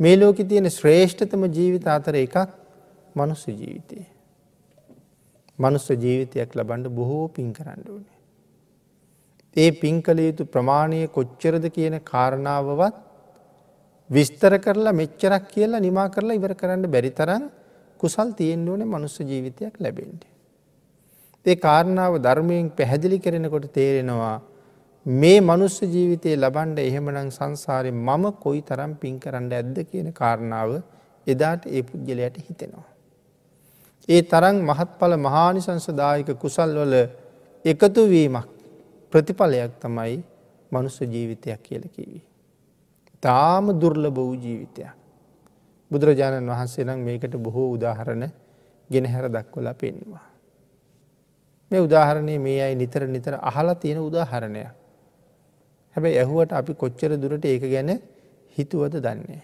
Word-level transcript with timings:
මේ 0.00 0.16
ලෝකෙ 0.16 0.44
තියෙන 0.44 0.70
ශ්‍රේෂ්ඨතම 0.70 1.42
ජීවිත 1.48 1.86
අතර 1.88 2.14
එකක් 2.16 2.36
මනුස්ස 3.16 3.42
ජීවිතය. 3.48 3.98
මනුස්ස 5.58 5.88
ජීවිතයක් 5.96 6.54
ලබන්ඩ 6.54 6.88
බොහෝ 6.90 7.26
පින් 7.28 7.52
කරන්න 7.52 7.82
ඕනේ. 7.88 8.16
ඒ 9.56 9.70
පින් 9.72 10.02
කළ 10.02 10.20
යුතු 10.20 10.44
ප්‍රමාණය 10.46 11.00
කොච්චරද 11.08 11.64
කියන 11.70 11.96
කාරණාවවත් 12.04 12.96
විස්තර 14.10 14.54
කරලා 14.58 14.92
මෙච්චරක් 14.92 15.48
කියලා 15.48 15.80
නිමා 15.80 16.08
කරලා 16.08 16.38
ඉවර 16.40 16.54
කරන්න 16.54 16.86
බැරි 16.86 17.10
තරන් 17.10 17.44
කුසල් 18.00 18.30
තියෙන් 18.32 18.68
ඕන 18.68 18.84
මනුස්ස 18.86 19.18
ජීවිතයක් 19.22 19.74
ලැබෙන්ට. 19.78 20.22
ඒ 21.46 21.56
කාරණාව 21.56 22.14
ධර්මයෙන් 22.18 22.70
පැහැදිලි 22.70 23.18
කරෙනකොට 23.18 23.66
තේරෙනවා 23.72 24.36
මේ 25.06 25.40
මනුස්ස 25.40 25.80
ජීවිතය 25.82 26.36
ලබන්ඩ 26.36 26.78
එහෙමනං 26.80 27.30
සංසාරය 27.30 27.90
මම 27.90 28.24
කොයි 28.34 28.60
තරම් 28.62 28.92
පින් 28.94 29.18
කරන්න 29.18 29.52
ඇද්ද 29.52 29.76
කියන 29.90 30.12
කාරණාව 30.12 30.82
එදාට 31.26 31.62
ඒ 31.66 31.82
පුද්ගලයට 31.82 32.36
හිතෙනවා. 32.38 32.88
ඒ 34.08 34.22
තරං 34.22 34.56
මහත්ඵල 34.62 35.14
මහානිසංසදායක 35.18 36.28
කුසල් 36.36 36.74
වල 36.76 36.94
එකතුවීමක් 37.64 38.48
ප්‍රතිඵලයක් 39.12 39.72
තමයි 39.80 40.16
මනුස්ස 40.72 41.00
ජීවිතයක් 41.02 41.62
කියල 41.62 41.84
කිවී. 41.88 42.22
තාම 43.22 43.80
දුර්ල 43.80 44.10
බවූ 44.10 44.34
ජීවිතයක්. 44.36 44.92
බුදුරජාණන් 45.90 46.50
වහන්සේ 46.50 46.84
නම් 46.84 47.00
මේකට 47.00 47.36
බොහෝ 47.38 47.70
උදාහරණ 47.72 48.26
ගෙනහැර 48.90 49.26
දක්වලා 49.28 49.74
පෙන්වා. 49.74 50.26
මේ 51.70 51.80
උදාහරණය 51.80 52.38
මේ 52.38 52.60
අයි 52.62 52.76
නිතර 52.76 53.06
නිතර 53.06 53.34
අහලා 53.42 53.74
තියෙන 53.74 54.00
උදාහරණයක්. 54.00 54.87
හැබැයි 55.98 56.18
ඇහුවට 56.22 56.52
අපි 56.52 56.72
කොච්චර 56.74 57.10
දුරට 57.22 57.44
ඒක 57.44 57.64
ගැන 57.74 57.90
හිතුවද 58.56 58.94
දන්නේ. 58.98 59.42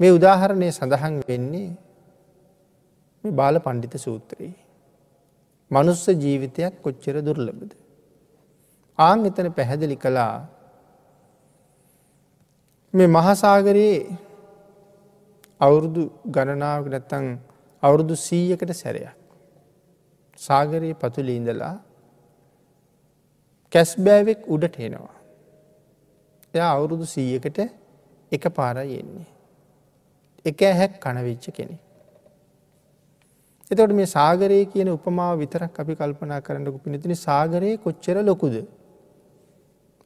මේ 0.00 0.12
උදාහරණය 0.18 0.68
සඳහන් 0.70 1.14
වෙන්නේ 1.22 1.68
බාල 3.24 3.56
පණ්ඩිත 3.58 3.94
සූත්‍රයේ. 3.96 4.54
මනුස්ස 5.70 6.04
ජීවිතයක් 6.22 6.74
කොච්චර 6.82 7.16
දුර්ලබද. 7.22 7.70
ආං 8.98 9.18
එතන 9.24 9.48
පැහැදිලි 9.52 9.96
කළා 9.96 10.34
මේ 12.94 13.08
මහසාගරයේ 13.08 13.98
අවුරුදු 15.60 16.02
ගණනාවක 16.26 16.86
නැත්තං 16.86 17.26
අවුරුදු 17.82 18.14
සීයකට 18.16 18.70
සැරයක්. 18.74 19.16
සාගරයේ 20.38 20.94
පතුලීඉඳලා 20.94 21.74
කැස්බෑවෙක් 23.74 24.42
උඩට 24.46 24.76
එනවා. 24.80 25.14
එය 26.54 26.60
අවුරුදු 26.60 27.06
සීයකට 27.06 27.58
එක 28.32 28.44
පාරයි 28.48 29.00
එන්නේ. 29.00 29.26
එක 30.44 30.62
ඇහැක් 30.62 30.94
කණවෙච්ච 31.00 31.46
කෙනෙ. 31.54 31.76
එතවට 33.70 33.94
මේ 33.94 34.06
සාගරය 34.06 34.60
කියන 34.66 34.88
උපමාව 34.88 35.38
විතරක් 35.38 35.78
අපි 35.80 35.94
කල්පනා 35.94 36.40
කරන්නකු 36.40 36.78
පිනතින 36.84 37.14
සාගරයේ 37.16 37.76
කොච්චර 37.76 38.16
ලොකුද. 38.22 38.56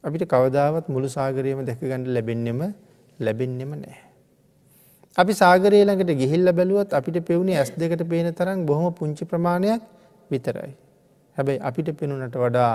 අපිට 0.03 0.23
කවදාවත් 0.25 0.85
මුළු 0.89 1.09
සාගරයම 1.09 1.65
දැකගඩ 1.65 2.07
ලැබෙන්නෙම 2.07 2.61
ලැබෙන්නෙම 3.19 3.71
නෑ. 3.75 3.97
අපි 5.17 5.33
සාගරය 5.33 5.81
ළඟට 5.85 6.19
ගිහිල්ල 6.21 6.51
බැලුවත් 6.51 6.93
අපිට 6.93 7.25
පෙවුණේ 7.25 7.57
ඇස් 7.57 7.71
දෙකට 7.71 8.03
පේන 8.11 8.33
තරම් 8.33 8.65
බොහොම 8.65 8.93
පුංචි 8.93 9.25
ප්‍රමාණයක් 9.25 9.81
විතරයි. 10.31 10.71
හැබැයි 11.37 11.59
අපිට 11.61 11.97
පෙනුනට 11.99 12.35
වඩා 12.35 12.73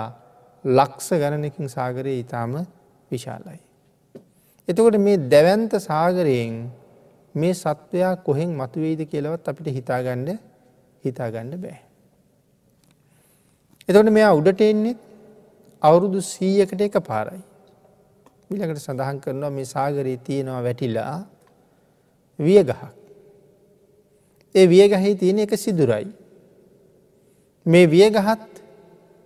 ලක්ස 0.65 1.09
ගණනකින් 1.13 1.69
සාගරය 1.69 2.19
ඉතාම 2.19 2.65
විශාලයි. 3.11 3.59
එතකොට 4.67 4.97
මේ 4.97 5.17
දැවන්ත 5.29 5.73
සාගරයෙන් 5.79 6.55
මේ 7.35 7.53
සත්වයා 7.53 8.15
කොහෙන් 8.17 8.51
මතුවේද 8.51 9.01
කියලවත් 9.05 9.47
අපිට 9.47 9.67
හිතාගණ්ඩ 9.69 10.39
හිතාගන්න 11.03 11.51
බෑ. 11.57 11.79
එතකොට 13.89 14.09
මෙයා 14.09 14.33
උඩට 14.33 14.61
එන්නේ 14.61 14.95
අවුරුදු 15.81 16.21
සීයකට 16.23 16.81
එක 16.81 16.97
පාරයි. 17.03 17.43
මිලකට 18.49 18.81
සඳහන් 18.81 19.21
කරනවා 19.21 19.49
මේ 19.49 19.65
සාගරයේ 19.65 20.17
තියෙනවා 20.17 20.63
වැටිලා 20.63 21.19
විය 22.39 22.59
ගහක්. 22.63 22.81
ඒ 24.55 24.65
වියගහහි 24.69 25.15
තියෙන 25.15 25.39
එක 25.39 25.53
සිදුරයි. 25.57 26.07
මේ 27.65 27.85
වියගහත් 27.87 28.54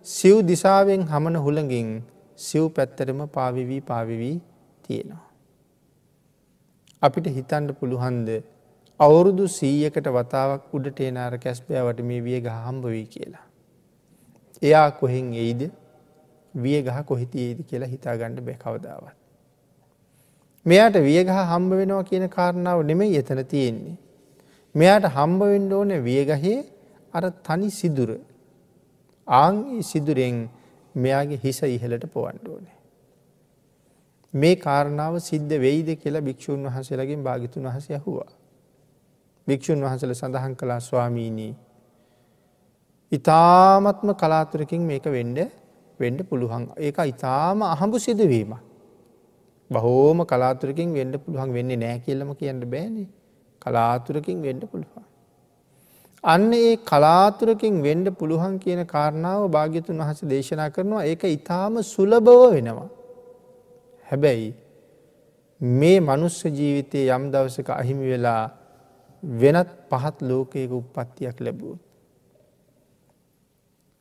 සිව් 0.05 0.37
දිසාවෙන් 0.41 1.01
හමන 1.03 1.35
හුළඟින් 1.37 1.89
සිව් 2.37 2.69
පැත්තරම 2.69 3.19
පාවිවී 3.27 3.81
පාවිවී 3.81 4.37
තියෙනවා. 4.83 5.25
අපිට 7.01 7.27
හිතන්ඩ 7.27 7.71
පුළුහන්ද 7.79 8.29
අවුරුදු 8.99 9.47
සීයකට 9.49 10.07
වතාවක් 10.09 10.73
උඩට 10.73 10.99
එනාර 11.01 11.37
කැස්පෑවට 11.37 11.99
මේ 12.01 12.21
විය 12.21 12.39
ගහ 12.39 12.55
හම්බවී 12.65 13.05
කියලා. 13.05 13.45
එයා 14.61 14.89
කොහෙන් 14.91 15.33
එයිද 15.35 15.61
විය 16.53 16.81
ගහ 16.81 16.97
කොහිතියේද 17.05 17.59
කියලා 17.63 17.87
හිතාගණ්ඩ 17.87 18.39
බැකවදාවත්. 18.41 19.15
මෙයාට 20.65 20.97
වියගහ 21.01 21.35
හම්බ 21.43 21.71
වෙනවා 21.73 22.03
කියන 22.03 22.25
කාරණාව 22.29 22.81
නෙමෙයි 22.83 23.19
එතන 23.21 23.43
තියෙන්නේ. 23.45 23.97
මෙයාට 24.75 25.11
හම්බවෙන්ඩ 25.11 25.71
ඕන 25.73 25.91
වියගහේ 26.03 26.57
අර 27.13 27.23
තනි 27.45 27.69
සිදුර 27.71 28.11
ආං 29.29 29.81
සිදුරෙන් 29.83 30.37
මෙයාගේ 30.95 31.39
හිස 31.43 31.61
ඉහලට 31.65 32.05
පොවන්ඩ 32.13 32.47
ඕනේ. 32.47 32.75
මේ 34.33 34.55
කාරණාව 34.57 35.15
සිද්ධ 35.21 35.55
වෙයිද 35.57 35.89
කියලා 35.95 36.21
භික්‍ෂූන් 36.21 36.65
වහසලගෙන් 36.65 37.23
භාගිතුන් 37.23 37.63
වහස 37.65 37.89
යහුවා. 37.91 38.31
භික්‍ෂූන් 39.47 39.81
වහසල 39.81 40.13
සඳහන් 40.13 40.55
කලා 40.55 40.79
ස්වාමීනී. 40.81 41.53
ඉතාමත්ම 43.11 44.09
කලාතුරකින් 44.13 44.81
මේක 44.83 45.05
වෙන්ඩ 45.07 45.39
වෙන්ඩ 45.99 46.21
පුළුවන් 46.23 46.65
ඒක 46.79 46.97
ඉතාම 47.05 47.61
අහඹු 47.65 47.97
සිදුවීම. 47.99 48.53
බහෝම 49.71 50.25
කලාතුරකින් 50.25 50.93
වෙන්ඩ 50.93 51.15
පුළුවන් 51.17 51.53
වෙන්නේ 51.53 51.77
නෑ 51.77 51.99
කියලම 51.99 52.33
කියන්න 52.35 52.61
බෑනේ 52.67 53.07
කලාතුරකින් 53.61 54.41
වෙන්ඩ 54.41 54.65
පුළුවන්. 54.65 55.08
අන්න 56.23 56.53
ඒ 56.53 56.77
කලාතුරකින් 56.79 57.81
වෙන්ඩ 57.81 58.07
පුළුවන් 58.11 58.59
කියන 58.59 58.85
කාරණාව 58.85 59.49
භාග්‍යතුන් 59.49 59.97
වහස 59.97 60.21
දේශනා 60.25 60.69
කරනවා 60.69 61.03
ඒක 61.05 61.23
ඉතාම 61.25 61.81
සුලබව 61.83 62.27
වෙනවා. 62.51 62.89
හැබැයි 64.07 64.53
මේ 65.61 65.99
මනුස්ස 66.01 66.43
ජීවිතය 66.51 67.07
යම් 67.07 67.31
දවසක 67.31 67.69
අහිමි 67.71 68.09
වෙලා 68.09 68.43
වෙනත් 69.23 69.69
පහත් 69.89 70.21
ලෝකයක 70.21 70.71
උප්පත්තියක් 70.71 71.39
ලැබූ. 71.39 71.77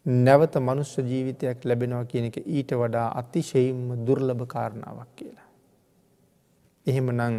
නැවත 0.07 0.55
මනුස්ස 0.59 0.93
ජීවිතයක් 1.01 1.65
ලැබෙනවා 1.65 2.05
කියන 2.05 2.25
එක 2.25 2.37
ඊට 2.39 2.71
වඩා 2.73 3.09
අතිශයිම්ම 3.15 4.05
දුර්ලභ 4.05 4.47
කාරණාවක් 4.47 5.11
කියලා. 5.17 5.49
එහෙම 6.87 7.09
නං 7.13 7.35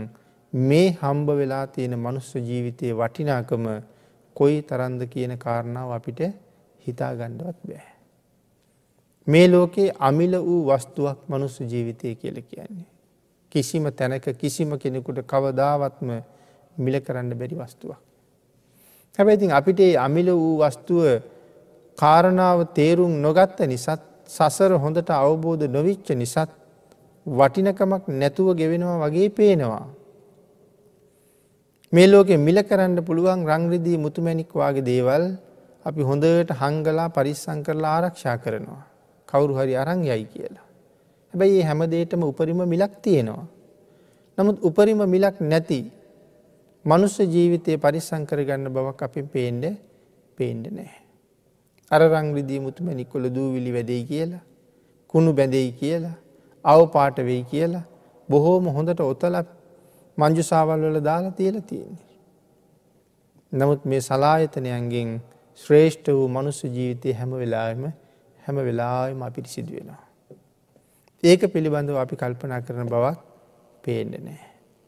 මේ 0.53 0.90
හම්බ 0.94 1.28
වෙලා 1.34 1.66
තියෙන 1.67 2.00
මනුස්ස 2.00 2.35
ජීවිතය 2.38 2.94
වටිනාකම 2.94 3.66
කොයි 4.40 4.60
තරන්ද 4.62 5.02
කියන 5.06 5.34
කාරණාව 5.38 5.90
අපිට 5.92 6.20
හිතා 6.80 7.12
ගණ්ඩවත් 7.16 7.60
බෑ. 7.68 7.88
මේ 9.28 9.48
ලෝකයේ 9.48 9.96
අමිල 10.00 10.34
වූ 10.42 10.62
වස්තුවක් 10.68 11.20
මනුස්ස 11.28 11.56
ජීවිතය 11.62 12.16
කියල 12.16 12.38
කියන්නේ. 12.44 12.88
කිසිම 13.52 13.86
තැනක 13.92 14.26
කිසිම 14.38 14.72
කෙනෙකුට 14.78 15.20
කවදාවත්ම 15.24 16.10
මිල 16.78 16.96
කරන්න 17.02 17.34
බැරි 17.34 17.56
වස්තුවක්. 17.56 18.00
හැබැයිතින් 19.20 19.52
අපිට 19.52 19.80
අමිල 19.98 20.28
වූ 20.34 20.56
වස්තුව 20.60 21.04
කාරණාව 21.98 22.60
තේරුම් 22.74 23.14
නොගත්ත 23.22 23.60
නිසත් 23.68 24.02
සසර 24.30 24.72
හොඳට 24.78 25.10
අවබෝධ 25.12 25.66
නොවිච්ච 25.68 26.08
නිසත් 26.16 26.50
වටිනකමක් 27.26 28.04
නැතුව 28.12 28.48
ගෙවෙනවා 28.56 28.98
වගේ 29.04 29.30
පේනවා. 29.32 29.86
මේ 31.94 32.08
ලෝකෙ 32.08 32.38
මිල 32.38 32.58
කරන්න 32.62 33.02
පුළුවන් 33.02 33.41
රංග්‍රදී 33.50 33.97
මුතුමැණික් 33.97 34.52
වගේ 34.53 34.86
දේවල් 34.90 35.24
අපි 35.86 36.02
හොඳට 36.02 36.52
හංගලා 36.62 37.08
පරිස්සං 37.09 37.64
කරලා 37.66 37.94
ආරක්ෂා 37.97 38.38
කරනවා. 38.38 38.84
කවුරු 39.30 39.53
හරි 39.58 39.74
අරං 39.76 40.03
යයි 40.06 40.24
කියලා. 40.34 40.66
හැබැයි 41.34 41.62
හැමදේටම 41.62 42.24
උපරිම 42.24 42.62
මිලක් 42.74 42.94
තියෙනවා. 43.02 43.47
නමුත් 44.38 44.58
උපරිම 44.62 45.02
මිලක් 45.16 45.41
නැති 45.41 45.82
මනුස්ස 46.86 47.18
ජීවිතය 47.34 47.78
පරිස්සං 47.78 48.24
කරගන්න 48.30 48.70
බවක් 48.70 49.02
අපි 49.03 49.22
පේන්ඩ 49.34 49.66
පේන්ඩ 50.38 50.66
නෑ. 50.78 50.94
අරරං 51.92 52.34
විදී 52.38 52.59
මුතුමැනික්කොල 52.59 53.26
දූවිලි 53.35 53.72
වැඩෙයි 53.74 54.03
කියලා. 54.03 54.44
කුණු 55.08 55.34
බැඳෙයි 55.34 55.72
කියලා. 55.72 56.18
අව 56.66 56.82
පාට 56.94 57.18
වෙයි 57.18 57.44
කියලා. 57.44 57.85
බොහෝම 58.30 58.66
හොඳට 58.78 59.02
ඔතල 59.02 59.35
මංජුසාවල් 60.20 60.82
වල 60.84 61.00
දාලා 61.02 61.32
තියල 61.32 61.58
තියෙන්නේ. 61.62 62.08
නමුත් 63.52 63.82
මේ 63.86 64.02
සලායතනයන්ගෙන් 64.02 65.10
ශ්‍රේෂ්ඨ 65.62 66.12
වූ 66.12 66.28
මනුස්ස 66.30 66.60
ජීවිතය 66.68 67.14
හැම 67.14 67.32
වෙලාම 67.36 67.82
හැම 68.44 68.58
වෙලාම 68.60 69.22
අපිට 69.22 69.48
සිදුවෙනවා. 69.48 70.04
ඒක 71.24 71.42
පිළිබඳව 71.54 71.98
අපි 71.98 72.16
කල්පනා 72.16 72.62
කරන 72.62 72.88
බවක් 72.88 73.18
පේන්න 73.84 74.12
නෑ. 74.20 74.40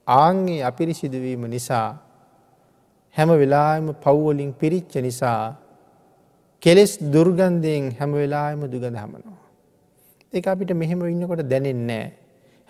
ආංගේ 0.08 0.62
අපිරිසිදුවීම 0.64 1.44
නිසා 1.48 1.90
හැම 3.16 3.30
වෙලාම 3.34 3.94
පව්වලින් 3.96 4.52
පිරිච්ච 4.54 4.94
නිසා 5.00 5.56
කෙලෙස් 6.64 6.92
දුර්ගන්ධයෙන් 7.14 7.92
හැම 8.00 8.12
වෙලාම 8.14 8.62
දුගඳ 8.64 8.96
හමනවා. 8.96 9.40
එක 10.34 10.48
අපිට 10.48 10.72
මෙහෙම 10.74 11.00
ඉන්නකොට 11.06 11.44
දැනෙන්නේ. 11.44 12.06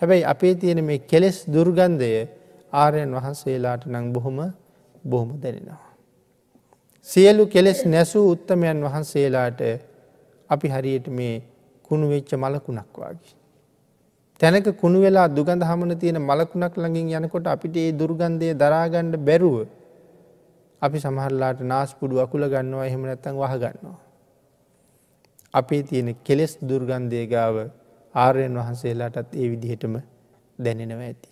හැබැයි 0.01 0.25
අපේ 0.25 0.53
තියෙන 0.55 0.83
මේ 0.83 0.99
කෙලෙස් 1.01 1.37
දුර්ගන්ධය 1.45 2.11
ආරයන් 2.73 3.11
වහන්සේලාට 3.11 3.85
නං 3.85 4.13
බොහොම 4.13 4.37
බොහොම 5.05 5.29
දැනෙනවා. 5.41 5.91
සියලු 7.07 7.47
කෙලෙස් 7.47 7.85
නැසූ 7.85 8.25
උත්තමයන් 8.31 8.83
වහන්සේලාට 8.83 9.61
අපි 10.49 10.67
හරියට 10.67 11.07
මේ 11.09 11.35
කුණු 11.83 12.09
වෙච්ච 12.09 12.31
මලකුණක් 12.35 12.97
වගේ. 12.97 13.35
තැනක 14.41 14.67
කුණු 14.75 15.01
වෙලා 15.01 15.27
දුගඳ 15.29 15.63
හමන 15.63 15.91
තියෙන 15.99 16.19
මලකුණක් 16.21 16.75
ළඟින් 16.75 17.11
යනකොට 17.17 17.47
අපිට 17.47 17.75
ඒ 17.77 17.91
දුර්ගන්ධය 17.93 18.53
දරාගණ්ඩ 18.53 19.17
බැරුව 19.19 19.57
අපි 20.81 20.97
සමහරලාට 20.99 21.59
නාස්පුඩු 21.63 22.23
අකුල 22.23 22.43
ගන්නවා 22.47 22.85
එහෙම 22.85 23.01
නැත්තං 23.01 23.35
වහගන්නවා. 23.35 23.99
අපේ 25.53 25.83
තියෙන 25.83 26.09
කෙලෙස් 26.23 26.53
දුර්ගන්ධය 26.61 27.27
ගාව 27.27 27.55
ආර්යන් 28.15 28.55
වහන්සේලාටත් 28.55 29.35
ඒ 29.35 29.47
විදිහටම 29.51 29.95
දැනෙනව 30.59 31.01
ඇති. 31.01 31.30